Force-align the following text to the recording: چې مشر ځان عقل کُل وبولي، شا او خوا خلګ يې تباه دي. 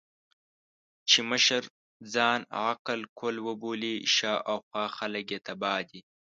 چې 1.09 1.19
مشر 1.29 1.61
ځان 2.13 2.39
عقل 2.67 2.99
کُل 3.19 3.35
وبولي، 3.47 3.95
شا 4.15 4.33
او 4.51 4.57
خوا 4.67 4.85
خلګ 4.97 5.25
يې 5.33 5.39
تباه 5.47 5.81
دي. 5.89 5.99